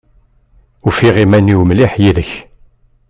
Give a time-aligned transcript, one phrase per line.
[0.87, 2.31] Ufiɣ uman-iw mliḥ yid-k.